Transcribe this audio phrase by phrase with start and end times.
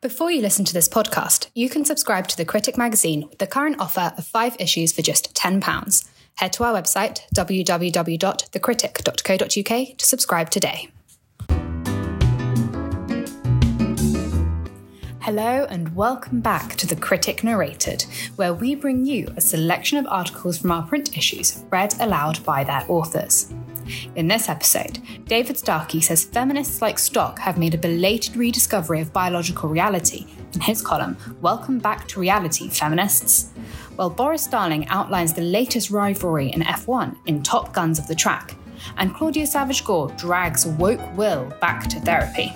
[0.00, 3.48] Before you listen to this podcast, you can subscribe to The Critic magazine with the
[3.48, 6.08] current offer of five issues for just £10.
[6.36, 10.88] Head to our website, www.thecritic.co.uk, to subscribe today.
[15.20, 18.04] Hello, and welcome back to The Critic Narrated,
[18.36, 22.62] where we bring you a selection of articles from our print issues read aloud by
[22.62, 23.52] their authors.
[24.14, 29.12] In this episode, David Starkey says feminists like Stock have made a belated rediscovery of
[29.12, 33.50] biological reality in his column, Welcome Back to Reality, Feminists.
[33.96, 38.54] While Boris Starling outlines the latest rivalry in F1 in Top Guns of the Track,
[38.96, 42.52] and Claudia Savage Gore drags woke Will back to therapy.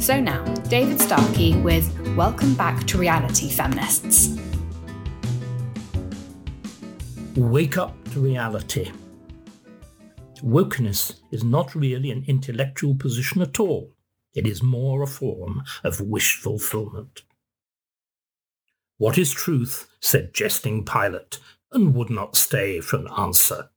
[0.00, 4.38] So now, David Starkey with Welcome Back to Reality, Feminists.
[7.36, 8.90] Wake up to reality.
[10.42, 13.94] Wokeness is not really an intellectual position at all.
[14.34, 17.22] It is more a form of wish fulfillment.
[18.98, 19.88] What is truth?
[20.00, 21.38] said jesting Pilate,
[21.72, 23.70] and would not stay for an answer.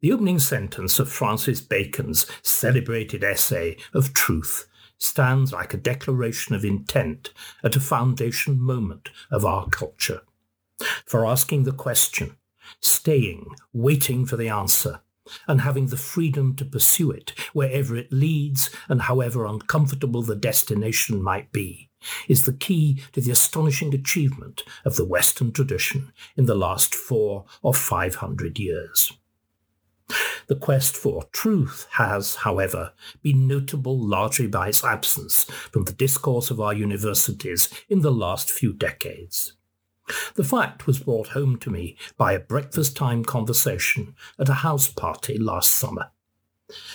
[0.00, 6.64] The opening sentence of Francis Bacon's celebrated essay of truth stands like a declaration of
[6.64, 10.22] intent at a foundation moment of our culture.
[11.04, 12.36] For asking the question,
[12.80, 15.00] staying, waiting for the answer,
[15.46, 21.22] and having the freedom to pursue it wherever it leads and however uncomfortable the destination
[21.22, 21.90] might be,
[22.28, 27.44] is the key to the astonishing achievement of the Western tradition in the last four
[27.62, 29.12] or five hundred years.
[30.46, 36.50] The quest for truth has, however, been notable largely by its absence from the discourse
[36.52, 39.54] of our universities in the last few decades.
[40.34, 44.88] The fact was brought home to me by a breakfast time conversation at a house
[44.88, 46.10] party last summer.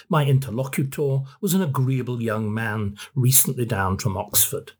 [0.10, 4.74] My interlocutor was an agreeable young man recently down from Oxford.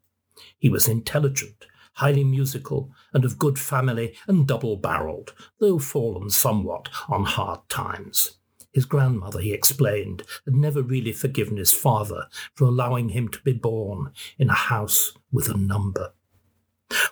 [0.58, 6.88] He was intelligent, highly musical, and of good family and double barrelled, though fallen somewhat
[7.08, 8.38] on hard times.
[8.72, 13.52] His grandmother, he explained, had never really forgiven his father for allowing him to be
[13.52, 16.12] born in a house with a number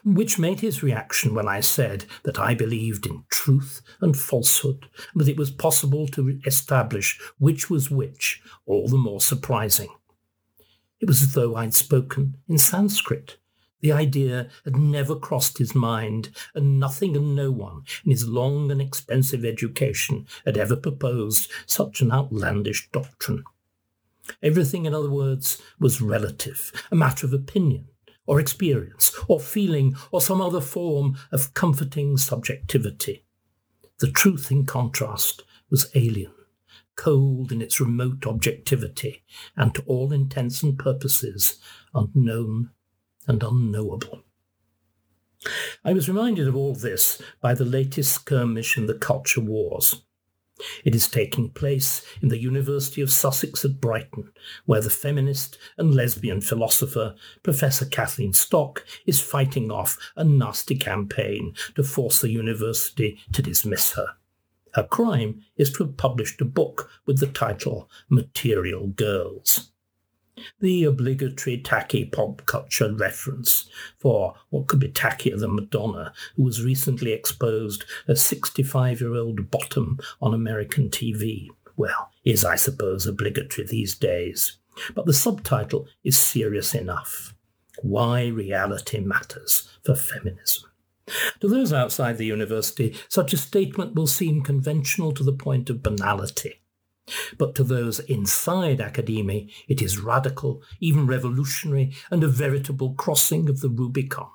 [0.05, 5.21] which made his reaction when I said that I believed in truth and falsehood, and
[5.21, 9.89] that it was possible to establish which was which, all the more surprising.
[11.01, 13.39] It was as though I'd spoken in Sanskrit.
[13.81, 18.71] The idea had never crossed his mind, and nothing and no one in his long
[18.71, 23.43] and expensive education had ever proposed such an outlandish doctrine.
[24.43, 27.89] Everything, in other words, was relative, a matter of opinion,
[28.27, 33.25] or experience or feeling or some other form of comforting subjectivity.
[33.99, 36.33] The truth, in contrast, was alien,
[36.97, 39.25] cold in its remote objectivity,
[39.57, 41.59] and to all intents and purposes
[41.95, 42.71] unknown
[43.27, 44.23] and unknowable.
[45.85, 50.03] I was reminded of all this by the latest skirmish in the culture wars.
[50.85, 54.33] It is taking place in the University of Sussex at Brighton,
[54.67, 61.55] where the feminist and lesbian philosopher Professor Kathleen Stock is fighting off a nasty campaign
[61.75, 64.17] to force the university to dismiss her.
[64.75, 69.70] Her crime is to have published a book with the title Material Girls
[70.61, 73.69] the obligatory tacky pop culture reference
[73.99, 79.51] for what could be tackier than Madonna, who was recently exposed as 65 year old
[79.51, 81.49] bottom on American TV.
[81.77, 84.59] Well, is, I suppose, obligatory these days.
[84.95, 87.35] But the subtitle is serious enough.
[87.83, 90.71] Why reality matters for feminism.
[91.41, 95.83] To those outside the university, such a statement will seem conventional to the point of
[95.83, 96.61] banality.
[97.39, 103.61] But to those inside academia, it is radical, even revolutionary, and a veritable crossing of
[103.61, 104.31] the Rubicon.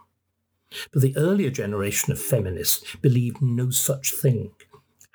[0.92, 4.52] But the earlier generation of feminists believed no such thing.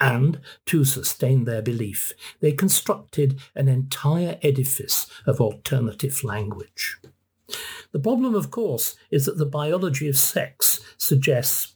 [0.03, 6.97] And, to sustain their belief, they constructed an entire edifice of alternative language.
[7.93, 11.75] The problem, of course, is that the biology of sex suggests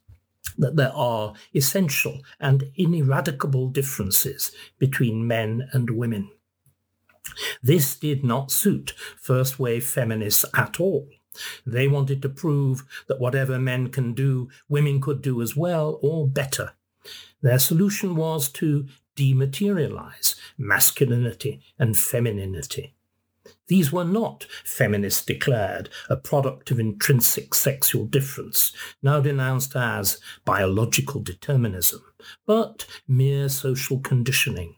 [0.58, 6.30] that there are essential and ineradicable differences between men and women.
[7.62, 11.08] This did not suit first wave feminists at all.
[11.66, 16.28] They wanted to prove that whatever men can do, women could do as well or
[16.28, 16.72] better.
[17.42, 18.86] Their solution was to
[19.16, 22.93] dematerialize masculinity and femininity.
[23.66, 31.20] These were not, feminists declared, a product of intrinsic sexual difference, now denounced as biological
[31.20, 32.02] determinism,
[32.46, 34.74] but mere social conditioning.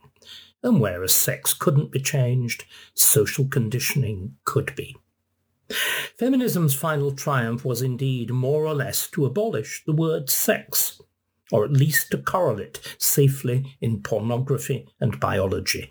[0.63, 4.95] And whereas sex couldn't be changed, social conditioning could be.
[6.17, 11.01] Feminism's final triumph was indeed more or less to abolish the word sex,
[11.51, 15.89] or at least to correlate safely in pornography and biology.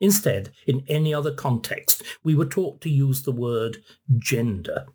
[0.00, 3.78] Instead, in any other context, we were taught to use the word
[4.18, 4.86] gender.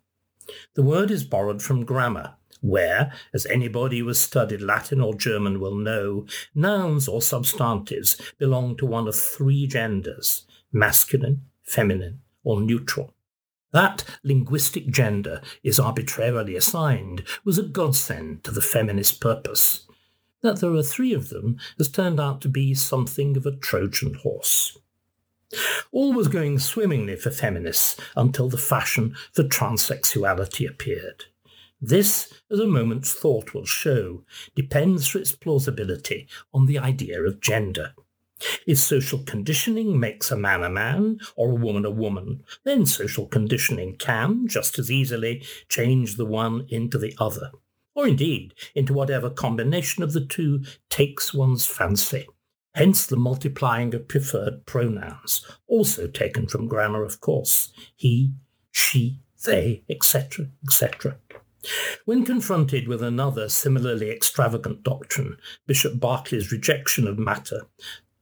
[0.74, 5.60] The word is borrowed from grammar, where, as anybody who has studied Latin or German
[5.60, 13.14] will know, nouns or substantives belong to one of three genders, masculine, feminine, or neutral.
[13.72, 19.86] That linguistic gender is arbitrarily assigned was a godsend to the feminist purpose.
[20.42, 24.14] That there are three of them has turned out to be something of a Trojan
[24.14, 24.78] horse.
[25.92, 31.26] All was going swimmingly for feminists until the fashion for transsexuality appeared.
[31.80, 37.40] This, as a moment's thought will show, depends for its plausibility on the idea of
[37.40, 37.92] gender.
[38.66, 43.26] If social conditioning makes a man a man or a woman a woman, then social
[43.26, 47.50] conditioning can, just as easily, change the one into the other,
[47.94, 52.26] or indeed into whatever combination of the two takes one's fancy.
[52.76, 57.72] Hence the multiplying of preferred pronouns, also taken from grammar, of course.
[57.96, 58.34] He,
[58.70, 61.16] she, they, etc., etc.
[62.04, 67.62] When confronted with another similarly extravagant doctrine, Bishop Berkeley's rejection of matter,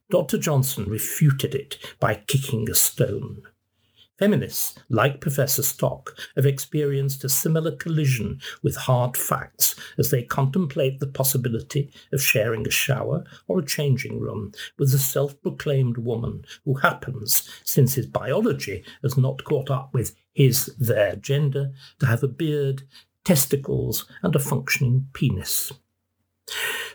[0.09, 0.37] Dr.
[0.37, 3.41] Johnson refuted it by kicking a stone.
[4.17, 10.99] Feminists, like Professor Stock, have experienced a similar collision with hard facts as they contemplate
[10.99, 16.75] the possibility of sharing a shower or a changing room with a self-proclaimed woman who
[16.75, 22.29] happens, since his biology has not caught up with his, their gender, to have a
[22.29, 22.83] beard,
[23.25, 25.73] testicles, and a functioning penis.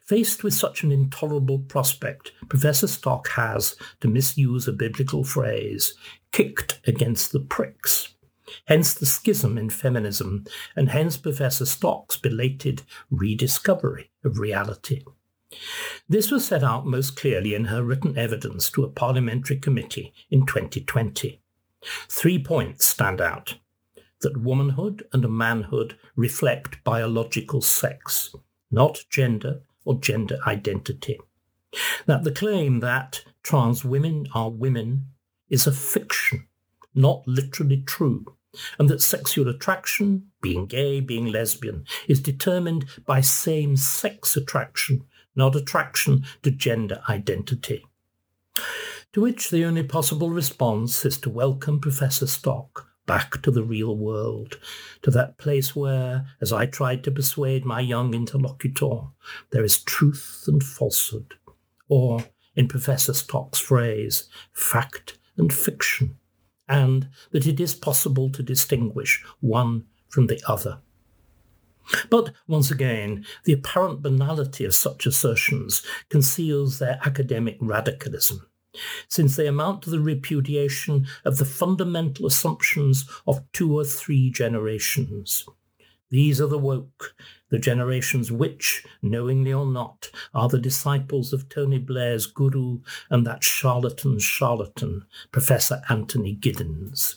[0.05, 5.94] Faced with such an intolerable prospect, Professor Stock has, to misuse a biblical phrase,
[6.32, 8.14] kicked against the pricks.
[8.66, 10.44] Hence the schism in feminism,
[10.74, 15.04] and hence Professor Stock's belated rediscovery of reality.
[16.08, 20.46] This was set out most clearly in her written evidence to a parliamentary committee in
[20.46, 21.40] 2020.
[22.08, 23.56] Three points stand out.
[24.20, 28.34] That womanhood and manhood reflect biological sex,
[28.70, 31.18] not gender or gender identity.
[32.06, 35.06] That the claim that trans women are women
[35.50, 36.47] is a fiction,
[36.94, 38.25] not literally true,
[38.79, 45.02] and that sexual attraction, being gay, being lesbian, is determined by same-sex attraction,
[45.37, 47.85] not attraction to gender identity.
[49.12, 53.97] To which the only possible response is to welcome Professor Stock back to the real
[53.97, 54.58] world,
[55.02, 59.08] to that place where, as I tried to persuade my young interlocutor,
[59.50, 61.35] there is truth and falsehood,
[61.88, 62.25] or,
[62.55, 66.16] in Professor Stock's phrase, fact and fiction,
[66.69, 70.78] and that it is possible to distinguish one from the other.
[72.08, 78.46] But once again, the apparent banality of such assertions conceals their academic radicalism
[79.08, 85.44] since they amount to the repudiation of the fundamental assumptions of two or three generations.
[86.10, 87.14] These are the woke,
[87.50, 93.44] the generations which, knowingly or not, are the disciples of Tony Blair's guru and that
[93.44, 97.16] charlatan's charlatan, Professor Anthony Giddens.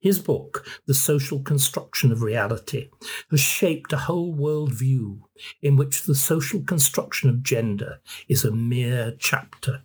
[0.00, 2.88] His book, The Social Construction of Reality,
[3.30, 5.28] has shaped a whole world view
[5.60, 9.82] in which the social construction of gender is a mere chapter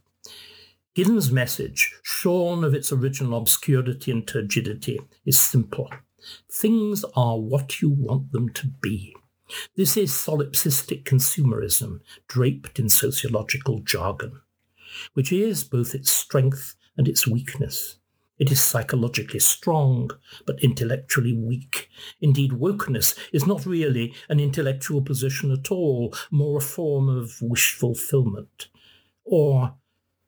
[0.93, 5.89] Giddens' message, shorn of its original obscurity and turgidity, is simple.
[6.51, 9.15] Things are what you want them to be.
[9.75, 14.41] This is solipsistic consumerism draped in sociological jargon,
[15.13, 17.97] which is both its strength and its weakness.
[18.39, 20.09] It is psychologically strong,
[20.47, 21.89] but intellectually weak.
[22.21, 27.73] Indeed, wokeness is not really an intellectual position at all, more a form of wish
[27.73, 28.67] fulfillment.
[29.23, 29.75] Or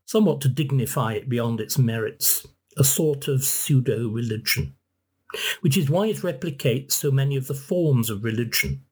[0.06, 2.46] somewhat to dignify it beyond its merits,
[2.78, 4.76] a sort of pseudo-religion,
[5.62, 8.84] which is why it replicates so many of the forms of religion,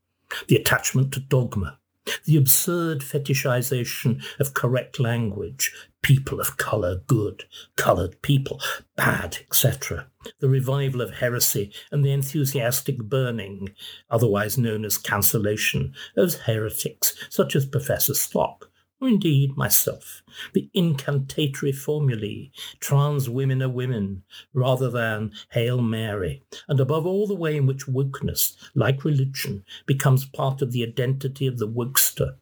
[0.48, 1.78] the attachment to dogma,
[2.26, 5.72] the absurd fetishization of correct language,
[6.02, 7.46] people of colour good,
[7.76, 8.60] coloured people
[8.96, 10.08] bad, etc.,
[10.40, 13.70] the revival of heresy and the enthusiastic burning,
[14.10, 18.71] otherwise known as cancellation, of heretics such as Professor Stock,
[19.02, 20.22] or indeed myself,
[20.54, 24.22] the incantatory formulae, trans women are women,
[24.54, 30.26] rather than Hail Mary, and above all the way in which wokeness, like religion, becomes
[30.26, 32.36] part of the identity of the wokester,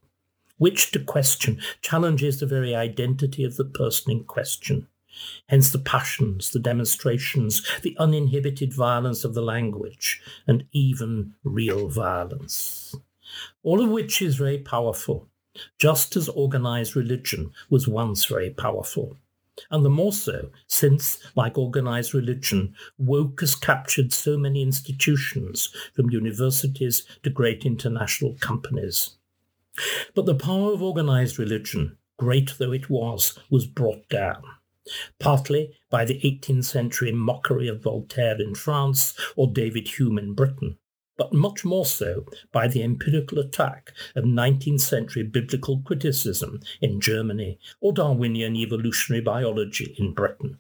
[0.58, 4.88] which to question challenges the very identity of the person in question,
[5.48, 12.96] Hence the passions, the demonstrations, the uninhibited violence of the language, and even real violence.
[13.63, 15.28] All of which is very powerful,
[15.77, 19.18] just as organized religion was once very powerful.
[19.72, 26.10] And the more so, since, like organized religion, woke has captured so many institutions, from
[26.10, 29.18] universities to great international companies.
[30.15, 34.44] But the power of organized religion, great though it was, was brought down
[35.20, 40.77] partly by the 18th century mockery of Voltaire in France or David Hume in Britain,
[41.20, 47.60] but much more so by the empirical attack of 19th century biblical criticism in Germany
[47.82, 50.58] or Darwinian evolutionary biology in Britain,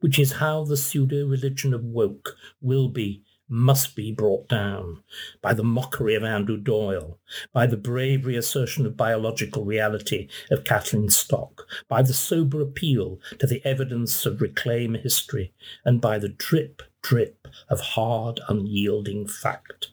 [0.00, 5.02] which is how the pseudo religion of woke will be must be brought down
[5.42, 7.18] by the mockery of Andrew Doyle,
[7.52, 13.46] by the brave reassertion of biological reality of Kathleen Stock, by the sober appeal to
[13.48, 15.52] the evidence of reclaim history,
[15.84, 19.88] and by the drip, drip of hard, unyielding fact.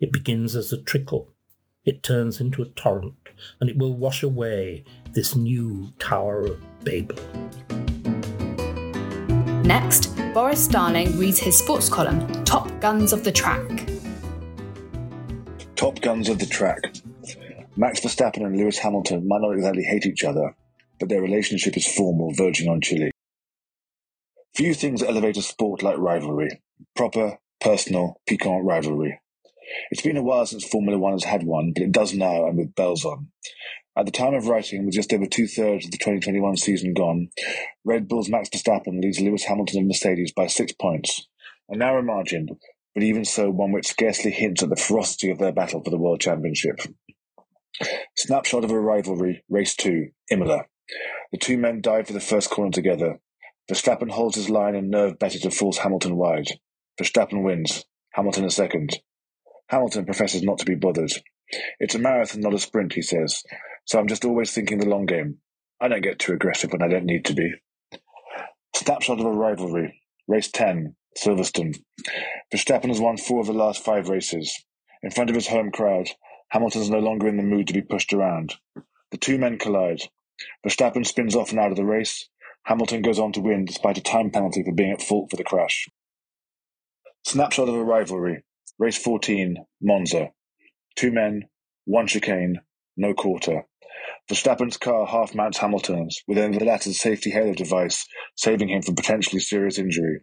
[0.00, 1.30] It begins as a trickle,
[1.84, 3.14] it turns into a torrent,
[3.60, 7.16] and it will wash away this new Tower of Babel.
[9.62, 13.88] Next, Boris Starling reads his sports column, Top Guns of the Track.
[15.76, 16.80] Top Guns of the Track.
[17.76, 20.54] Max Verstappen and Lewis Hamilton might not exactly hate each other,
[20.98, 23.10] but their relationship is formal, verging on chilly.
[24.56, 26.62] Few things elevate a sport like rivalry
[26.94, 29.20] proper, personal, piquant rivalry.
[29.90, 32.56] It's been a while since Formula One has had one, but it does now and
[32.56, 33.28] with bells on.
[33.98, 37.28] At the time of writing, with just over two thirds of the 2021 season gone,
[37.84, 41.26] Red Bull's Max Verstappen leads Lewis Hamilton and Mercedes by six points.
[41.68, 42.48] A narrow margin,
[42.94, 45.98] but even so, one which scarcely hints at the ferocity of their battle for the
[45.98, 46.80] World Championship.
[48.16, 50.64] Snapshot of a rivalry, race two, Imola.
[51.30, 53.20] The two men dive for the first corner together.
[53.70, 56.58] Verstappen holds his line and nerve better to force Hamilton wide.
[57.00, 57.84] Verstappen wins.
[58.12, 58.98] Hamilton a second.
[59.68, 61.12] Hamilton professes not to be bothered.
[61.80, 63.42] It's a marathon, not a sprint, he says.
[63.84, 65.38] So I'm just always thinking the long game.
[65.80, 67.52] I don't get too aggressive when I don't need to be.
[68.74, 70.00] Snapshot of a rivalry.
[70.28, 71.76] Race 10, Silverstone.
[72.52, 74.64] Verstappen has won four of the last five races.
[75.02, 76.08] In front of his home crowd,
[76.50, 78.54] Hamilton's no longer in the mood to be pushed around.
[79.10, 80.02] The two men collide.
[80.66, 82.28] Verstappen spins off and out of the race.
[82.66, 85.44] Hamilton goes on to win despite a time penalty for being at fault for the
[85.44, 85.88] crash.
[87.24, 88.42] Snapshot of a rivalry.
[88.76, 90.30] Race 14, Monza.
[90.96, 91.48] Two men,
[91.84, 92.60] one chicane,
[92.96, 93.66] no quarter.
[94.28, 98.04] Verstappen's car half mounts Hamilton's, within the latter's safety halo device,
[98.36, 100.22] saving him from potentially serious injury.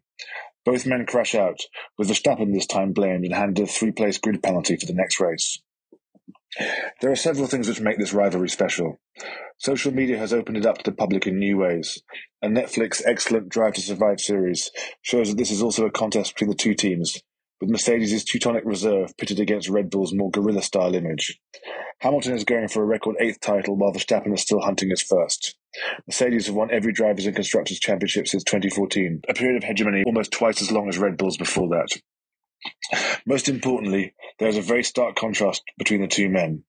[0.65, 1.59] Both men crash out,
[1.97, 5.61] with Verstappen this time blamed and handed a three-place grid penalty for the next race.
[7.01, 8.99] There are several things which make this rivalry special.
[9.57, 12.01] Social media has opened it up to the public in new ways.
[12.41, 16.49] A Netflix excellent Drive to Survive series shows that this is also a contest between
[16.49, 17.21] the two teams,
[17.59, 21.39] with Mercedes' Teutonic Reserve pitted against Red Bull's more guerrilla style image.
[21.99, 25.55] Hamilton is going for a record eighth title while Verstappen is still hunting his first.
[26.05, 30.31] Mercedes have won every Drivers' and Constructors' Championship since 2014, a period of hegemony almost
[30.31, 31.87] twice as long as Red Bull's before that.
[33.25, 36.63] Most importantly, there is a very stark contrast between the two men.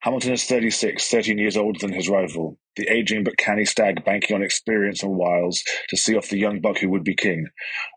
[0.00, 4.36] Hamilton is 36, 13 years older than his rival, the aging but canny stag banking
[4.36, 7.48] on experience and wiles to see off the young buck who would be king,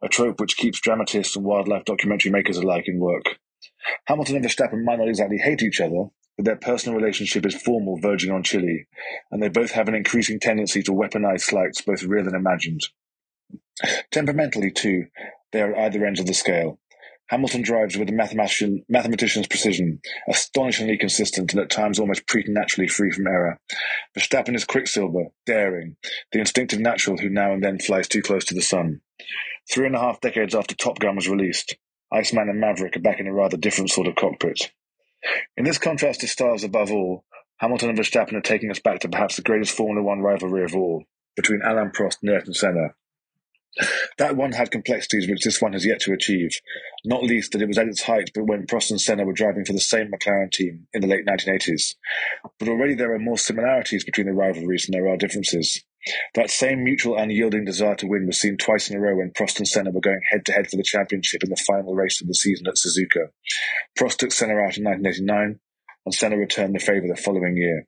[0.01, 3.37] a trope which keeps dramatists and wildlife documentary makers alike in work.
[4.05, 6.05] Hamilton and Verstappen might not exactly hate each other,
[6.37, 8.87] but their personal relationship is formal, verging on chilly,
[9.29, 12.81] and they both have an increasing tendency to weaponize slights, both real and imagined.
[14.09, 15.07] Temperamentally, too,
[15.51, 16.79] they are at either ends of the scale.
[17.29, 23.11] Hamilton drives with a mathematician, mathematician's precision, astonishingly consistent and at times almost preternaturally free
[23.11, 23.59] from error.
[24.17, 25.95] Verstappen is quicksilver, daring,
[26.31, 29.01] the instinctive natural who now and then flies too close to the sun.
[29.71, 31.77] Three and a half decades after Top Gun was released,
[32.11, 34.71] Iceman and Maverick are back in a rather different sort of cockpit.
[35.55, 37.25] In this contrast to stars above all,
[37.57, 40.75] Hamilton and Verstappen are taking us back to perhaps the greatest Formula One rivalry of
[40.75, 41.03] all,
[41.35, 42.95] between Alain Prost and Ayrton Senna.
[44.17, 46.51] That one had complexities which this one has yet to achieve,
[47.05, 49.63] not least that it was at its height but when Prost and Senna were driving
[49.63, 51.95] for the same McLaren team in the late 1980s.
[52.57, 55.83] But already there are more similarities between the rivalries than there are differences.
[56.33, 59.59] That same mutual unyielding desire to win was seen twice in a row when Prost
[59.59, 62.27] and Senna were going head to head for the championship in the final race of
[62.27, 63.29] the season at Suzuka.
[63.97, 65.59] Prost took Senna out in 1989,
[66.05, 67.85] and Senna returned the favour the following year.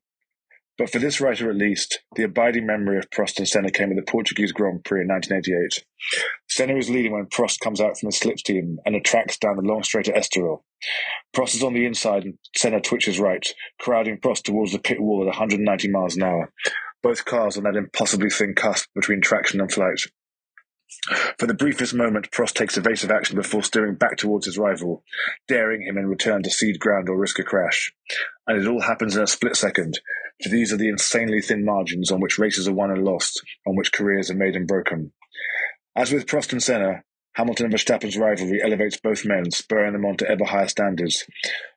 [0.81, 3.97] But for this writer at least, the abiding memory of Prost and Senna came at
[3.97, 5.85] the Portuguese Grand Prix in 1988.
[6.49, 9.83] Senna is leading when Prost comes out from the slipstream and attracts down the long
[9.83, 10.63] straight at Estoril.
[11.35, 13.45] Prost is on the inside and Senna twitches right,
[13.79, 16.51] crowding Prost towards the pit wall at 190 miles an hour.
[17.03, 19.99] both cars on that impossibly thin cusp between traction and flight.
[21.37, 25.03] For the briefest moment, Prost takes evasive action before steering back towards his rival,
[25.47, 27.93] daring him in return to cede ground or risk a crash.
[28.47, 29.99] And it all happens in a split second,
[30.49, 33.91] these are the insanely thin margins on which races are won and lost, on which
[33.91, 35.11] careers are made and broken.
[35.95, 37.03] As with Prost and Senna,
[37.35, 41.25] Hamilton and Verstappen's rivalry elevates both men, spurring them on to ever higher standards.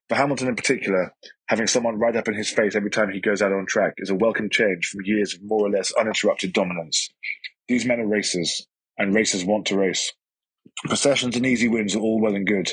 [0.09, 1.15] For Hamilton in particular,
[1.49, 4.11] having someone right up in his face every time he goes out on track is
[4.11, 7.11] a welcome change from years of more or less uninterrupted dominance.
[7.69, 8.67] These men are racers,
[8.99, 10.13] and racers want to race.
[10.87, 12.73] Processions and easy wins are all well and good,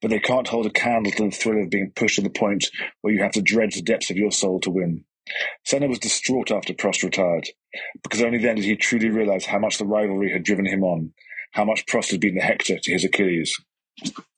[0.00, 2.66] but they can't hold a candle to the thrill of being pushed to the point
[3.00, 5.04] where you have to dredge the depths of your soul to win.
[5.64, 7.48] Senna was distraught after Prost retired,
[8.02, 11.12] because only then did he truly realize how much the rivalry had driven him on,
[11.52, 13.58] how much Prost had been the Hector to his Achilles.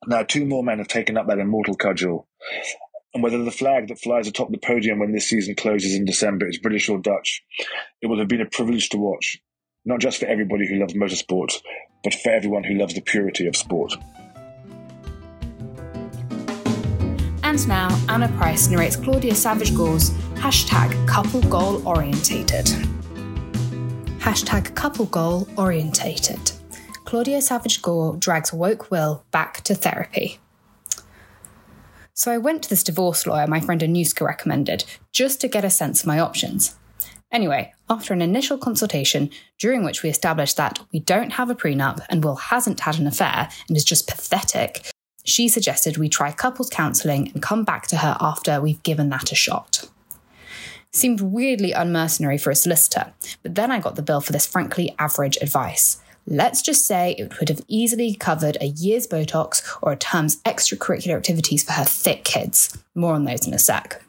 [0.07, 2.29] Now, two more men have taken up that immortal cudgel.
[3.15, 6.47] And whether the flag that flies atop the podium when this season closes in December
[6.49, 7.43] is British or Dutch,
[8.03, 9.41] it will have been a privilege to watch,
[9.85, 11.55] not just for everybody who loves motorsport,
[12.05, 13.95] but for everyone who loves the purity of sport.
[17.57, 22.67] And now, Anna Price narrates Claudia Savage Gore's hashtag couple goal orientated.
[24.19, 26.53] Hashtag couple goal orientated.
[27.07, 30.39] Claudia Savage Gore drags woke Will back to therapy.
[32.13, 35.71] So I went to this divorce lawyer my friend Anuska recommended just to get a
[35.71, 36.77] sense of my options.
[37.33, 42.05] Anyway, after an initial consultation, during which we established that we don't have a prenup
[42.11, 44.91] and Will hasn't had an affair and is just pathetic,
[45.27, 49.33] she suggested we try couples counselling and come back to her after we've given that
[49.33, 49.89] a shot.
[50.93, 54.95] Seemed weirdly unmercenary for a solicitor, but then I got the bill for this frankly
[54.99, 56.01] average advice.
[56.29, 61.17] Let's just say it would have easily covered a year's Botox or a term's extracurricular
[61.17, 62.77] activities for her thick kids.
[62.95, 64.03] More on those in a sec.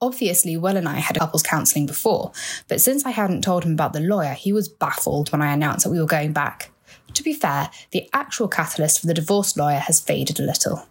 [0.00, 2.30] Obviously, Will and I had couples counselling before,
[2.68, 5.84] but since I hadn't told him about the lawyer, he was baffled when I announced
[5.84, 6.70] that we were going back.
[7.14, 10.86] To be fair, the actual catalyst for the divorce lawyer has faded a little.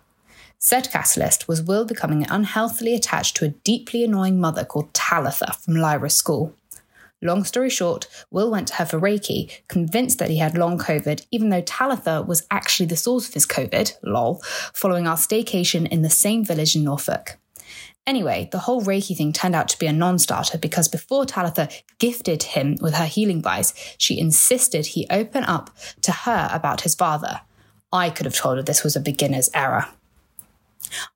[0.60, 5.76] Said catalyst was Will becoming unhealthily attached to a deeply annoying mother called Talitha from
[5.76, 6.56] Lyra's school.
[7.22, 11.26] Long story short, Will went to her for Reiki, convinced that he had long COVID,
[11.32, 14.42] even though Talitha was actually the source of his COVID, lol,
[14.74, 17.38] following our staycation in the same village in Norfolk.
[18.08, 21.68] Anyway, the whole Reiki thing turned out to be a non starter because before Talitha
[22.00, 25.70] gifted him with her healing vise, she insisted he open up
[26.02, 27.42] to her about his father.
[27.92, 29.88] I could have told her this was a beginner's error.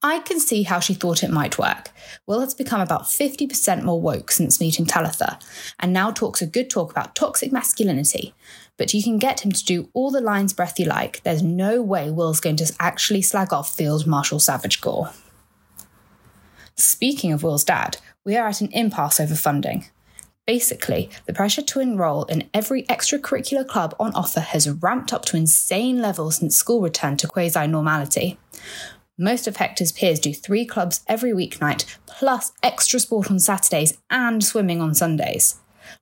[0.04, 1.92] I can see how she thought it might work.
[2.26, 5.40] Will has become about 50% more woke since meeting Talitha,
[5.80, 8.34] and now talks a good talk about toxic masculinity.
[8.76, 11.24] But you can get him to do all the lion's breath you like.
[11.24, 15.12] There's no way Will's going to actually slag off Field Marshal Savage Gore.
[16.82, 19.86] Speaking of Will's dad, we are at an impasse over funding.
[20.48, 25.38] Basically, the pressure to enrol in every extracurricular club on offer has ramped up to
[25.38, 28.40] insane levels since school returned to quasi normality.
[29.16, 34.44] Most of Hector's peers do three clubs every weeknight, plus extra sport on Saturdays and
[34.44, 35.58] swimming on Sundays.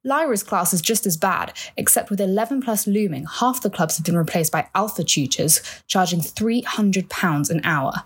[0.06, 4.06] Lyra's class is just as bad, except with 11 plus looming, half the clubs have
[4.06, 8.04] been replaced by alpha tutors, charging £300 an hour.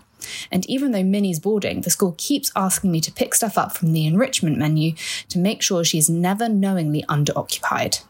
[0.50, 3.92] And even though Minnie's boarding, the school keeps asking me to pick stuff up from
[3.92, 4.94] the enrichment menu
[5.28, 8.02] to make sure she's never knowingly underoccupied.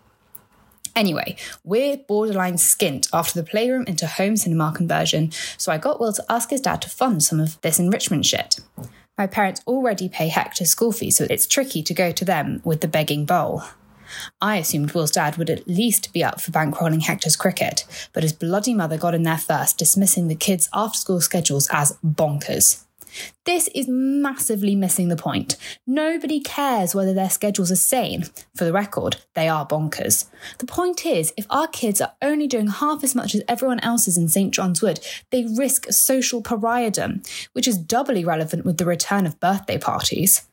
[0.97, 6.13] Anyway, we're borderline skint after the playroom into home cinema conversion, so I got Will
[6.13, 8.61] to ask his dad to fund some of this enrichment shit.
[9.19, 12.81] My parents already pay Hector's school fees, so it's tricky to go to them with
[12.81, 13.65] the begging bowl.
[14.41, 18.33] I assumed Will's dad would at least be up for bankrolling Hector's cricket, but his
[18.33, 22.85] bloody mother got in there first, dismissing the kids' after school schedules as bonkers.
[23.45, 25.57] This is massively missing the point.
[25.87, 28.25] Nobody cares whether their schedules are sane.
[28.57, 30.27] For the record, they are bonkers.
[30.59, 34.17] The point is, if our kids are only doing half as much as everyone else's
[34.17, 34.53] in St.
[34.53, 39.79] John's Wood, they risk social pariahdom, which is doubly relevant with the return of birthday
[39.79, 40.47] parties.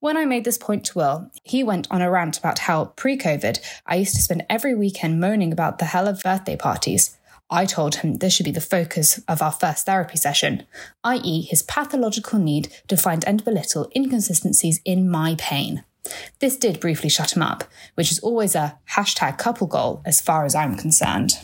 [0.00, 3.16] When I made this point to Will, he went on a rant about how pre
[3.16, 7.16] COVID, I used to spend every weekend moaning about the hell of birthday parties.
[7.50, 10.64] I told him this should be the focus of our first therapy session,
[11.04, 15.84] i.e., his pathological need to find and belittle inconsistencies in my pain.
[16.40, 20.44] This did briefly shut him up, which is always a hashtag couple goal as far
[20.44, 21.34] as I'm concerned.